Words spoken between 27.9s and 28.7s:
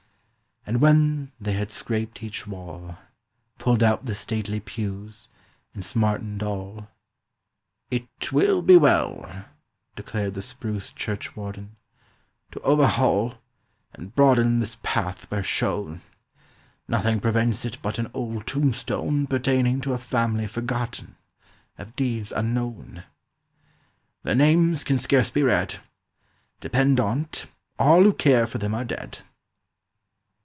who care for